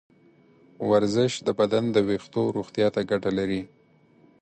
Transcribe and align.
ورزش 0.89 1.33
د 1.47 1.49
بدن 1.59 1.83
د 1.95 1.97
ویښتو 2.07 2.41
روغتیا 2.57 2.87
ته 2.95 3.01
ګټه 3.11 3.31
لري. 3.39 3.61